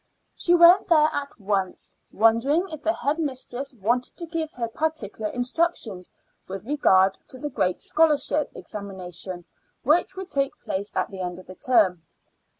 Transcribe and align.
She 0.33 0.55
went 0.55 0.87
there 0.87 1.11
at 1.13 1.39
once, 1.39 1.93
wondering 2.11 2.67
if 2.71 2.81
the 2.81 2.91
head 2.91 3.19
mistress 3.19 3.71
wanted 3.71 4.17
to 4.17 4.25
give 4.25 4.51
her 4.53 4.67
particular 4.67 5.29
instructions 5.29 6.09
with 6.47 6.65
regard 6.65 7.19
to 7.27 7.37
the 7.37 7.51
great 7.51 7.83
scholarship 7.83 8.51
examination 8.55 9.45
which 9.83 10.15
would 10.15 10.31
take 10.31 10.59
place 10.63 10.91
at 10.95 11.11
the 11.11 11.19
end 11.21 11.37
of 11.37 11.45
the 11.45 11.53
term. 11.53 12.01